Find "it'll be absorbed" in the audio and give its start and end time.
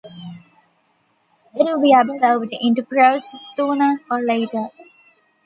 1.55-2.51